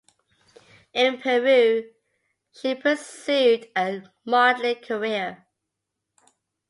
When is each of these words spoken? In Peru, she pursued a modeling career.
In 0.93 1.21
Peru, 1.21 1.91
she 2.51 2.73
pursued 2.73 3.69
a 3.77 4.01
modeling 4.25 4.81
career. 4.81 5.45